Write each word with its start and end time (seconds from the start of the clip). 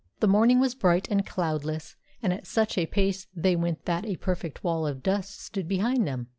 The 0.19 0.27
morning 0.27 0.59
was 0.59 0.73
bright 0.73 1.07
and 1.11 1.27
cloudless, 1.27 1.95
and 2.23 2.33
at 2.33 2.47
such 2.47 2.75
a 2.75 2.87
pace 2.87 3.27
they 3.35 3.55
went 3.55 3.85
that 3.85 4.03
a 4.03 4.15
perfect 4.15 4.63
wall 4.63 4.87
of 4.87 5.03
dust 5.03 5.39
stood 5.39 5.67
behind 5.67 6.07
them. 6.07 6.25